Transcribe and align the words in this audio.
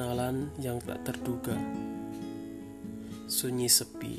Perkenalan 0.00 0.48
yang 0.64 0.80
tak 0.80 1.04
terduga. 1.04 1.52
Sunyi 3.28 3.68
sepi. 3.68 4.16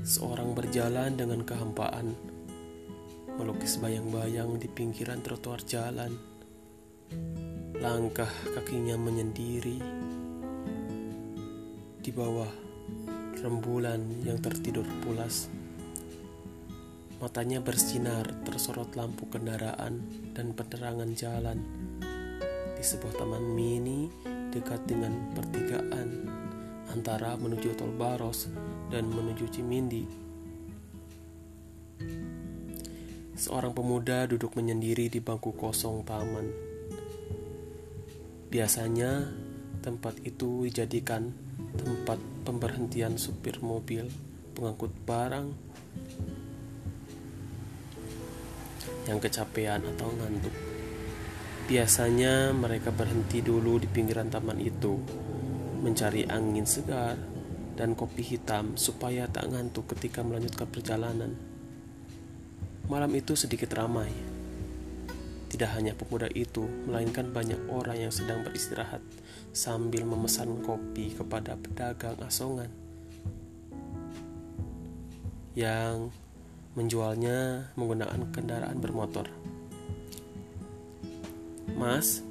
Seorang 0.00 0.56
berjalan 0.56 1.12
dengan 1.12 1.44
kehampaan. 1.44 2.16
Melukis 3.36 3.76
bayang-bayang 3.76 4.56
di 4.56 4.64
pinggiran 4.72 5.20
trotoar 5.20 5.60
jalan. 5.68 6.16
Langkah 7.76 8.32
kakinya 8.56 8.96
menyendiri. 8.96 9.84
Di 12.00 12.08
bawah 12.08 12.48
rembulan 13.44 14.00
yang 14.24 14.40
tertidur 14.40 14.88
pulas. 15.04 15.52
Matanya 17.20 17.60
bersinar 17.60 18.32
tersorot 18.48 18.96
lampu 18.96 19.28
kendaraan 19.28 20.08
dan 20.32 20.56
penerangan 20.56 21.12
jalan 21.12 21.60
di 22.72 22.80
sebuah 22.80 23.12
taman 23.20 23.44
mini 23.44 24.35
dekat 24.56 24.88
dengan 24.88 25.12
pertigaan 25.36 26.24
antara 26.88 27.36
menuju 27.36 27.76
Tol 27.76 27.92
Baros 27.92 28.48
dan 28.88 29.12
menuju 29.12 29.52
Cimindi. 29.52 30.08
Seorang 33.36 33.76
pemuda 33.76 34.24
duduk 34.24 34.56
menyendiri 34.56 35.12
di 35.12 35.20
bangku 35.20 35.52
kosong 35.52 36.08
taman. 36.08 36.48
Biasanya 38.48 39.28
tempat 39.84 40.16
itu 40.24 40.64
dijadikan 40.64 41.36
tempat 41.76 42.16
pemberhentian 42.48 43.20
supir 43.20 43.60
mobil 43.60 44.08
pengangkut 44.56 44.96
barang 45.04 45.52
yang 49.04 49.20
kecapean 49.20 49.84
atau 49.84 50.08
ngantuk. 50.16 50.75
Biasanya 51.66 52.54
mereka 52.54 52.94
berhenti 52.94 53.42
dulu 53.42 53.82
di 53.82 53.90
pinggiran 53.90 54.30
taman 54.30 54.62
itu, 54.62 55.02
mencari 55.82 56.22
angin 56.30 56.62
segar 56.62 57.18
dan 57.74 57.98
kopi 57.98 58.22
hitam 58.22 58.78
supaya 58.78 59.26
tak 59.26 59.50
ngantuk 59.50 59.90
ketika 59.90 60.22
melanjutkan 60.22 60.70
perjalanan. 60.70 61.34
Malam 62.86 63.10
itu 63.18 63.34
sedikit 63.34 63.74
ramai. 63.74 64.06
Tidak 65.50 65.66
hanya 65.74 65.98
pemuda 65.98 66.30
itu, 66.30 66.62
melainkan 66.86 67.34
banyak 67.34 67.58
orang 67.66 67.98
yang 67.98 68.14
sedang 68.14 68.46
beristirahat 68.46 69.02
sambil 69.50 70.06
memesan 70.06 70.62
kopi 70.62 71.18
kepada 71.18 71.58
pedagang 71.58 72.14
asongan 72.22 72.70
yang 75.58 76.14
menjualnya 76.78 77.72
menggunakan 77.74 78.22
kendaraan 78.30 78.78
bermotor. 78.78 79.55
Mas, 81.76 82.24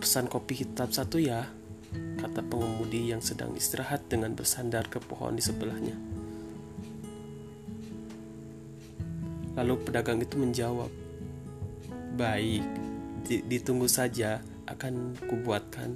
pesan 0.00 0.24
kopi 0.24 0.64
hitam 0.64 0.88
satu 0.88 1.20
ya, 1.20 1.44
kata 2.16 2.40
pengemudi 2.48 3.12
yang 3.12 3.20
sedang 3.20 3.52
istirahat 3.52 4.08
dengan 4.08 4.32
bersandar 4.32 4.88
ke 4.88 4.96
pohon 5.04 5.36
di 5.36 5.44
sebelahnya. 5.44 5.92
Lalu 9.52 9.74
pedagang 9.84 10.24
itu 10.24 10.40
menjawab, 10.40 10.88
Baik, 12.16 12.64
ditunggu 13.28 13.84
saja 13.84 14.40
akan 14.64 15.12
kubuatkan. 15.28 15.92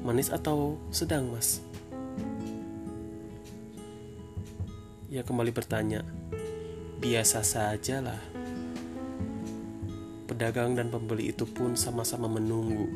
Manis 0.00 0.32
atau 0.32 0.80
sedang, 0.88 1.28
mas? 1.28 1.60
Ia 5.12 5.20
kembali 5.20 5.52
bertanya, 5.52 6.00
biasa 7.04 7.44
sajalah. 7.44 8.31
Pedagang 10.32 10.72
dan 10.72 10.88
pembeli 10.88 11.28
itu 11.28 11.44
pun 11.44 11.76
sama-sama 11.76 12.24
menunggu. 12.24 12.88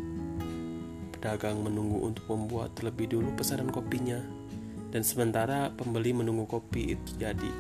Pedagang 1.13 1.61
menunggu 1.61 2.09
untuk 2.09 2.25
membuat 2.33 2.73
terlebih 2.73 3.13
dulu 3.13 3.29
pesanan 3.37 3.69
kopinya, 3.69 4.25
dan 4.89 5.05
sementara 5.05 5.69
pembeli 5.77 6.17
menunggu 6.17 6.49
kopi 6.49 6.97
itu 6.97 7.11
jadi. 7.21 7.53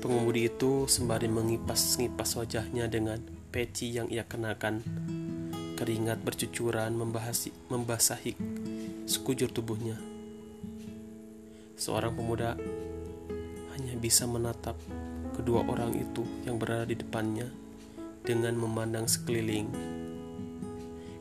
Pengemudi 0.00 0.48
itu 0.48 0.88
sembari 0.88 1.28
mengipas-ngipas 1.28 2.32
wajahnya 2.40 2.88
dengan 2.88 3.20
peci 3.52 3.92
yang 3.92 4.08
ia 4.08 4.24
kenakan. 4.24 4.80
Keringat 5.76 6.24
bercucuran 6.24 6.96
membasahi 7.68 8.32
sekujur 9.04 9.52
tubuhnya. 9.52 10.00
Seorang 11.76 12.16
pemuda 12.16 12.56
bisa 14.04 14.28
menatap 14.28 14.76
kedua 15.32 15.64
orang 15.64 15.96
itu 15.96 16.28
yang 16.44 16.60
berada 16.60 16.84
di 16.84 16.92
depannya 16.92 17.48
dengan 18.20 18.52
memandang 18.52 19.08
sekeliling. 19.08 19.72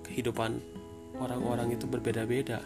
Kehidupan 0.04 0.60
orang-orang 1.16 1.80
itu 1.80 1.88
berbeda-beda. 1.88 2.60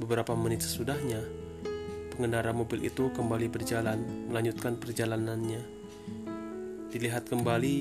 Beberapa 0.00 0.32
menit 0.32 0.64
sesudahnya, 0.64 1.20
pengendara 2.16 2.56
mobil 2.56 2.88
itu 2.88 3.12
kembali 3.12 3.52
berjalan, 3.52 4.00
melanjutkan 4.32 4.80
perjalanannya. 4.80 5.60
Dilihat 6.88 7.28
kembali, 7.28 7.76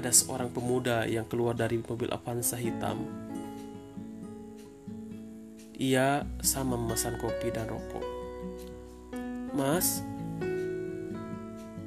ada 0.00 0.08
seorang 0.08 0.48
pemuda 0.48 1.04
yang 1.04 1.28
keluar 1.28 1.52
dari 1.52 1.76
mobil 1.84 2.08
Avanza 2.08 2.56
hitam 2.56 3.04
ia 5.74 6.22
sama 6.38 6.78
memesan 6.78 7.18
kopi 7.18 7.50
dan 7.50 7.66
rokok. 7.66 8.13
Mas, 9.54 10.02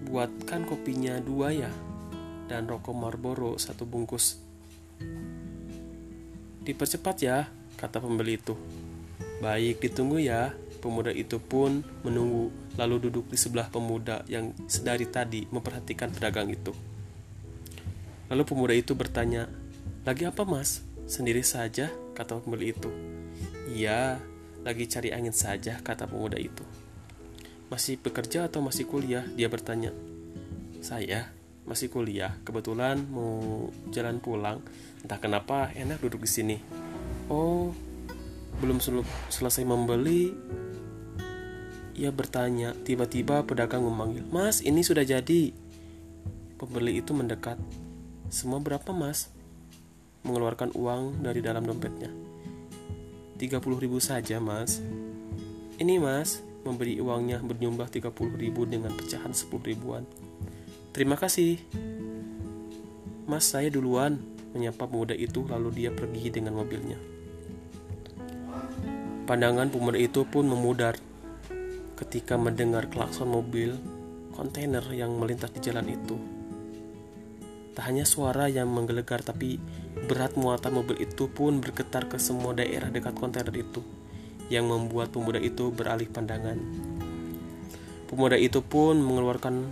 buatkan 0.08 0.64
kopinya 0.64 1.20
dua 1.20 1.52
ya, 1.52 1.72
dan 2.48 2.64
rokok 2.64 2.96
Marlboro 2.96 3.60
satu 3.60 3.84
bungkus. 3.84 4.40
Dipercepat 6.64 7.16
ya, 7.20 7.52
kata 7.76 8.00
pembeli 8.00 8.40
itu. 8.40 8.56
Baik, 9.44 9.84
ditunggu 9.84 10.24
ya. 10.24 10.56
Pemuda 10.80 11.12
itu 11.12 11.42
pun 11.44 11.84
menunggu, 12.08 12.54
lalu 12.80 13.10
duduk 13.10 13.28
di 13.28 13.36
sebelah 13.36 13.68
pemuda 13.68 14.24
yang 14.32 14.56
sedari 14.70 15.04
tadi 15.10 15.44
memperhatikan 15.52 16.14
pedagang 16.14 16.48
itu. 16.48 16.72
Lalu 18.32 18.44
pemuda 18.48 18.72
itu 18.78 18.96
bertanya, 18.96 19.50
"Lagi 20.08 20.24
apa, 20.24 20.48
Mas?" 20.48 20.86
"Sendiri 21.10 21.44
saja," 21.44 21.92
kata 22.16 22.40
pembeli 22.40 22.72
itu. 22.72 22.88
Iya, 23.74 24.22
lagi 24.64 24.88
cari 24.88 25.12
angin 25.12 25.36
saja, 25.36 25.82
kata 25.82 26.08
pemuda 26.08 26.40
itu. 26.40 26.64
Masih 27.68 28.00
bekerja 28.00 28.48
atau 28.48 28.64
masih 28.64 28.88
kuliah? 28.88 29.28
Dia 29.36 29.52
bertanya. 29.52 29.92
Saya 30.80 31.32
masih 31.68 31.92
kuliah, 31.92 32.40
kebetulan 32.48 33.04
mau 33.12 33.68
jalan 33.92 34.24
pulang. 34.24 34.64
Entah 35.04 35.20
kenapa 35.20 35.76
enak 35.76 36.00
duduk 36.00 36.24
di 36.24 36.32
sini. 36.32 36.58
Oh, 37.28 37.76
belum 38.64 38.80
sel 38.80 39.04
selesai 39.28 39.68
membeli. 39.68 40.32
Ia 41.98 42.14
bertanya, 42.14 42.78
tiba-tiba 42.86 43.42
pedagang 43.42 43.82
memanggil, 43.84 44.24
Mas, 44.30 44.62
ini 44.62 44.86
sudah 44.86 45.02
jadi. 45.02 45.52
Pembeli 46.56 47.02
itu 47.02 47.12
mendekat. 47.12 47.58
Semua 48.30 48.62
berapa, 48.62 48.94
Mas? 48.94 49.34
Mengeluarkan 50.22 50.78
uang 50.78 51.26
dari 51.26 51.42
dalam 51.42 51.66
dompetnya. 51.66 52.28
30 53.38 53.62
ribu 53.78 54.02
saja 54.02 54.42
mas 54.42 54.82
Ini 55.78 56.02
mas 56.02 56.42
Memberi 56.68 57.00
uangnya 57.00 57.40
berjumlah 57.40 57.88
30 57.88 58.12
ribu 58.36 58.68
dengan 58.68 58.92
pecahan 58.92 59.32
10 59.32 59.48
ribuan. 59.64 60.04
Terima 60.92 61.16
kasih. 61.16 61.64
Mas 63.24 63.48
saya 63.48 63.72
duluan 63.72 64.20
Menyapa 64.52 64.88
pemuda 64.88 65.14
itu 65.14 65.46
lalu 65.48 65.70
dia 65.86 65.92
pergi 65.94 66.34
dengan 66.34 66.60
mobilnya. 66.60 66.98
Pandangan 69.28 69.72
pemuda 69.72 70.00
itu 70.00 70.28
pun 70.28 70.48
memudar. 70.48 71.00
Ketika 71.96 72.36
mendengar 72.36 72.92
klakson 72.92 73.32
mobil 73.32 73.80
kontainer 74.36 74.86
yang 74.94 75.18
melintas 75.18 75.50
di 75.50 75.60
jalan 75.66 75.90
itu 75.90 76.38
Tak 77.78 77.94
hanya 77.94 78.10
suara 78.10 78.50
yang 78.50 78.74
menggelegar 78.74 79.22
tapi 79.22 79.62
berat 80.10 80.34
muatan 80.34 80.82
mobil 80.82 80.98
itu 80.98 81.30
pun 81.30 81.62
bergetar 81.62 82.10
ke 82.10 82.18
semua 82.18 82.58
daerah 82.58 82.90
dekat 82.90 83.14
kontainer 83.14 83.54
itu 83.54 83.86
yang 84.48 84.68
membuat 84.68 85.12
pemuda 85.12 85.40
itu 85.40 85.72
beralih 85.72 86.08
pandangan. 86.08 86.58
Pemuda 88.08 88.40
itu 88.40 88.64
pun 88.64 88.96
mengeluarkan 89.04 89.68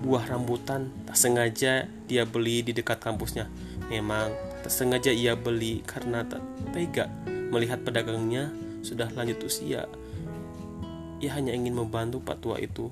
buah 0.00 0.24
rambutan 0.30 0.88
tak 1.04 1.18
sengaja 1.18 1.90
dia 2.06 2.22
beli 2.22 2.62
di 2.62 2.72
dekat 2.72 3.02
kampusnya. 3.02 3.50
Memang 3.90 4.30
tak 4.62 4.70
sengaja 4.70 5.10
ia 5.10 5.34
beli 5.34 5.82
karena 5.82 6.22
tak 6.22 6.40
tega 6.70 7.10
melihat 7.50 7.82
pedagangnya 7.82 8.54
sudah 8.86 9.10
lanjut 9.12 9.42
usia. 9.42 9.90
Ia 11.20 11.30
hanya 11.36 11.52
ingin 11.52 11.74
membantu 11.76 12.22
pak 12.22 12.38
tua 12.40 12.56
itu 12.62 12.88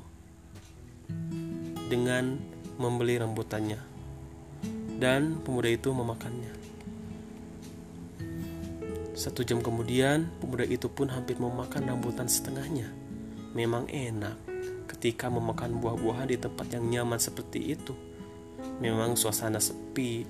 dengan 1.88 2.36
membeli 2.76 3.16
rambutannya 3.16 3.80
dan 4.98 5.40
pemuda 5.46 5.70
itu 5.70 5.94
memakannya. 5.94 6.67
Satu 9.18 9.42
jam 9.42 9.58
kemudian, 9.58 10.30
pemuda 10.38 10.62
itu 10.62 10.86
pun 10.86 11.10
hampir 11.10 11.42
memakan 11.42 11.90
rambutan 11.90 12.30
setengahnya. 12.30 12.86
Memang 13.50 13.90
enak 13.90 14.38
ketika 14.86 15.26
memakan 15.26 15.82
buah-buahan 15.82 16.30
di 16.30 16.38
tempat 16.38 16.70
yang 16.70 16.86
nyaman 16.86 17.18
seperti 17.18 17.74
itu. 17.74 17.98
Memang 18.78 19.18
suasana 19.18 19.58
sepi 19.58 20.22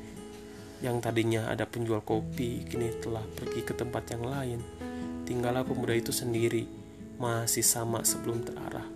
yang 0.81 1.05
tadinya 1.05 1.53
ada 1.53 1.69
penjual 1.69 2.01
kopi 2.01 2.65
kini 2.65 2.97
telah 3.05 3.21
pergi 3.29 3.61
ke 3.61 3.77
tempat 3.77 4.09
yang 4.09 4.25
lain. 4.25 4.61
Tinggallah 5.29 5.69
pemuda 5.69 5.93
itu 5.93 6.09
sendiri, 6.09 6.65
masih 7.21 7.61
sama 7.61 8.01
sebelum 8.09 8.41
terarah 8.41 8.89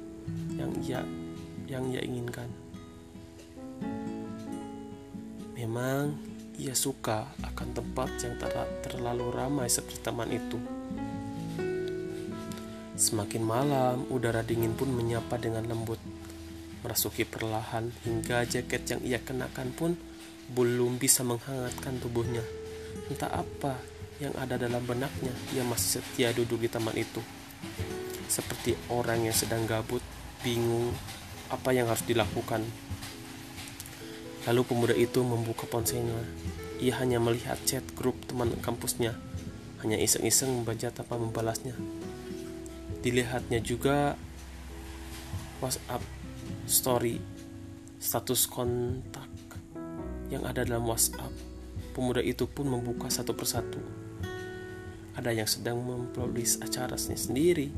yang 0.56 0.72
ia 0.80 1.04
yang 1.68 1.84
ia 1.92 2.00
inginkan. 2.00 2.48
Memang 5.52 6.31
ia 6.60 6.76
suka 6.76 7.32
akan 7.40 7.69
tempat 7.72 8.08
yang 8.20 8.37
ter 8.37 8.52
terlalu 8.84 9.32
ramai 9.32 9.69
seperti 9.72 10.04
taman 10.04 10.28
itu. 10.28 10.58
Semakin 12.93 13.43
malam, 13.43 14.04
udara 14.12 14.44
dingin 14.44 14.76
pun 14.76 14.93
menyapa 14.93 15.40
dengan 15.40 15.64
lembut, 15.64 15.99
merasuki 16.84 17.25
perlahan 17.25 17.88
hingga 18.04 18.44
jaket 18.44 18.82
yang 18.84 19.00
ia 19.02 19.19
kenakan 19.19 19.72
pun 19.72 19.96
belum 20.52 21.00
bisa 21.00 21.25
menghangatkan 21.25 21.99
tubuhnya. 21.99 22.44
Entah 23.08 23.32
apa 23.32 23.81
yang 24.20 24.37
ada 24.37 24.60
dalam 24.60 24.84
benaknya, 24.84 25.32
ia 25.56 25.64
masih 25.64 25.99
setia 26.04 26.31
duduk 26.37 26.62
di 26.62 26.69
taman 26.69 26.94
itu. 26.94 27.19
Seperti 28.28 28.76
orang 28.93 29.25
yang 29.25 29.34
sedang 29.34 29.64
gabut, 29.64 30.04
bingung 30.44 30.93
apa 31.49 31.72
yang 31.72 31.88
harus 31.88 32.04
dilakukan. 32.04 32.62
Lalu 34.42 34.62
pemuda 34.66 34.94
itu 34.98 35.22
membuka 35.22 35.70
ponselnya. 35.70 36.18
Ia 36.82 36.98
hanya 36.98 37.22
melihat 37.22 37.62
chat 37.62 37.86
grup 37.94 38.18
teman 38.26 38.50
kampusnya, 38.58 39.14
hanya 39.86 39.94
iseng-iseng 40.02 40.50
membaca 40.50 40.90
tanpa 40.90 41.14
membalasnya. 41.14 41.78
Dilihatnya 43.06 43.62
juga 43.62 44.18
WhatsApp 45.62 46.02
story 46.66 47.22
status 48.02 48.50
kontak 48.50 49.30
yang 50.26 50.42
ada 50.42 50.66
dalam 50.66 50.90
WhatsApp. 50.90 51.30
Pemuda 51.94 52.18
itu 52.18 52.50
pun 52.50 52.66
membuka 52.66 53.06
satu 53.06 53.30
persatu. 53.30 53.78
Ada 55.14 55.30
yang 55.30 55.46
sedang 55.46 55.78
memproduksi 55.78 56.58
acaranya 56.58 57.14
sendiri, 57.14 57.70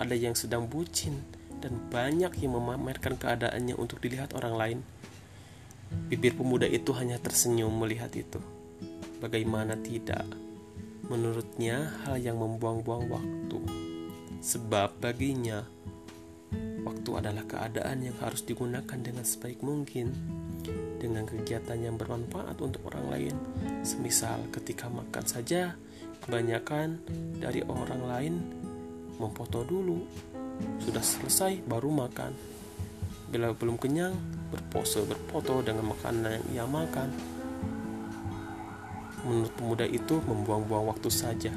ada 0.00 0.16
yang 0.16 0.32
sedang 0.32 0.64
bucin, 0.64 1.20
dan 1.60 1.76
banyak 1.92 2.30
yang 2.40 2.56
memamerkan 2.56 3.20
keadaannya 3.20 3.76
untuk 3.76 4.00
dilihat 4.00 4.32
orang 4.32 4.54
lain. 4.54 4.78
Bibir 6.06 6.38
pemuda 6.38 6.70
itu 6.70 6.94
hanya 6.94 7.18
tersenyum 7.18 7.74
melihat 7.74 8.12
itu. 8.14 8.38
Bagaimana 9.18 9.74
tidak? 9.80 10.22
Menurutnya 11.06 11.94
hal 12.06 12.18
yang 12.22 12.38
membuang-buang 12.38 13.10
waktu. 13.10 13.60
Sebab 14.42 15.02
baginya 15.02 15.66
waktu 16.86 17.10
adalah 17.18 17.42
keadaan 17.46 18.06
yang 18.06 18.16
harus 18.22 18.46
digunakan 18.46 18.98
dengan 18.98 19.26
sebaik 19.26 19.58
mungkin 19.66 20.14
dengan 21.02 21.26
kegiatan 21.26 21.78
yang 21.78 21.98
bermanfaat 21.98 22.58
untuk 22.62 22.86
orang 22.90 23.06
lain. 23.10 23.34
Semisal 23.82 24.46
ketika 24.54 24.86
makan 24.86 25.24
saja, 25.26 25.74
kebanyakan 26.22 27.02
dari 27.38 27.62
orang 27.66 28.02
lain 28.06 28.34
memfoto 29.18 29.62
dulu. 29.66 30.02
Sudah 30.80 31.04
selesai 31.04 31.62
baru 31.66 31.92
makan. 31.92 32.55
Bila 33.26 33.50
belum 33.50 33.74
kenyang, 33.74 34.14
berpose 34.54 35.02
berfoto 35.02 35.58
dengan 35.62 35.90
makanan 35.90 36.38
yang 36.38 36.46
ia 36.54 36.64
makan. 36.66 37.10
Menurut 39.26 39.52
pemuda 39.58 39.82
itu 39.82 40.22
membuang-buang 40.22 40.86
waktu 40.86 41.10
saja. 41.10 41.50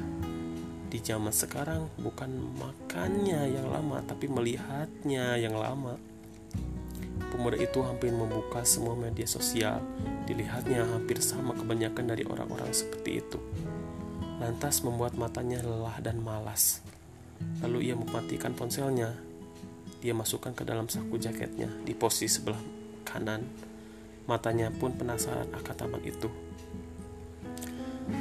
Di 0.90 0.98
zaman 0.98 1.30
sekarang 1.30 1.86
bukan 2.02 2.26
makannya 2.58 3.54
yang 3.54 3.70
lama, 3.70 4.02
tapi 4.02 4.26
melihatnya 4.26 5.38
yang 5.38 5.54
lama. 5.54 5.94
Pemuda 7.30 7.54
itu 7.54 7.78
hampir 7.86 8.10
membuka 8.10 8.66
semua 8.66 8.98
media 8.98 9.22
sosial. 9.30 9.78
Dilihatnya 10.26 10.82
hampir 10.82 11.22
sama 11.22 11.54
kebanyakan 11.54 12.10
dari 12.10 12.26
orang-orang 12.26 12.74
seperti 12.74 13.22
itu. 13.22 13.38
Lantas 14.42 14.82
membuat 14.82 15.14
matanya 15.14 15.62
lelah 15.62 16.02
dan 16.02 16.18
malas. 16.18 16.82
Lalu 17.62 17.92
ia 17.92 17.94
mematikan 17.94 18.50
ponselnya. 18.58 19.14
Dia 20.00 20.16
masukkan 20.16 20.56
ke 20.56 20.64
dalam 20.64 20.88
saku 20.88 21.20
jaketnya 21.20 21.68
di 21.84 21.92
posisi 21.92 22.40
sebelah 22.40 22.60
kanan. 23.04 23.44
Matanya 24.24 24.72
pun 24.72 24.96
penasaran 24.96 25.52
akan 25.52 25.74
taman 25.76 26.02
itu. 26.04 26.28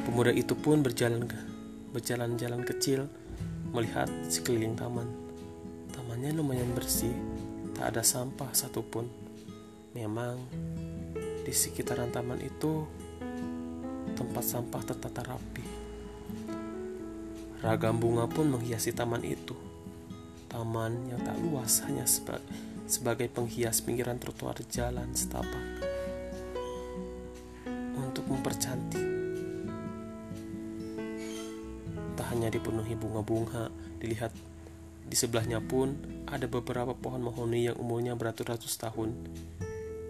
Pemuda 0.05 0.35
itu 0.35 0.53
pun 0.53 0.83
berjalan 0.83 1.25
berjalan-jalan 1.89 2.61
kecil 2.67 3.07
melihat 3.71 4.09
sekeliling 4.27 4.75
taman. 4.75 5.07
Tamannya 5.95 6.35
lumayan 6.35 6.69
bersih, 6.75 7.13
tak 7.77 7.95
ada 7.95 8.03
sampah 8.03 8.51
satupun. 8.51 9.07
Memang 9.95 10.37
di 11.45 11.53
sekitaran 11.53 12.13
taman 12.13 12.43
itu 12.43 12.85
tempat 14.13 14.43
sampah 14.45 14.81
tertata 14.83 15.21
rapi. 15.25 15.65
Ragam 17.59 17.99
bunga 17.99 18.27
pun 18.27 18.51
menghiasi 18.51 18.95
taman 18.95 19.23
itu. 19.23 19.68
Taman 20.49 21.13
yang 21.13 21.21
tak 21.21 21.37
luas 21.45 21.85
hanya 21.85 22.09
seba 22.09 22.41
sebagai 22.89 23.29
penghias 23.29 23.85
pinggiran 23.85 24.17
trotoar 24.17 24.57
jalan 24.65 25.13
setapak. 25.13 25.85
Untuk 27.93 28.25
mempercantik. 28.25 29.05
Tak 32.17 32.25
hanya 32.33 32.49
dipenuhi 32.49 32.97
bunga-bunga, 32.97 33.69
dilihat 34.01 34.33
di 35.05 35.13
sebelahnya 35.13 35.61
pun 35.61 35.93
ada 36.25 36.49
beberapa 36.49 36.97
pohon 36.97 37.29
mahoni 37.29 37.69
yang 37.69 37.77
umurnya 37.77 38.17
beratus-ratus 38.17 38.81
tahun. 38.81 39.13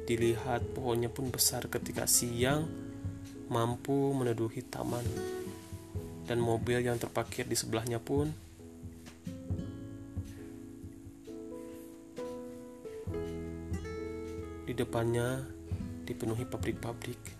Dilihat 0.07 0.71
pohonnya 0.71 1.11
pun 1.11 1.27
besar 1.29 1.67
ketika 1.67 2.07
siang 2.07 2.63
mampu 3.51 4.15
meneduhi 4.15 4.63
taman. 4.63 5.03
Dan 6.23 6.39
mobil 6.39 6.79
yang 6.79 6.95
terparkir 6.95 7.43
di 7.43 7.59
sebelahnya 7.59 7.99
pun 7.99 8.48
di 14.69 14.77
depannya 14.77 15.41
dipenuhi 16.05 16.45
pabrik-pabrik 16.45 17.38